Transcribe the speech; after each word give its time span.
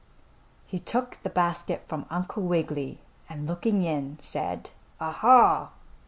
He 0.65 0.79
took 0.79 1.21
the 1.21 1.29
basket 1.29 1.83
from 1.87 2.07
Uncle 2.09 2.41
Wiggily, 2.41 3.01
and 3.29 3.45
looking 3.47 3.83
in, 3.83 4.17
said: 4.17 4.71
"Ah, 4.99 5.11
ha! 5.11 5.69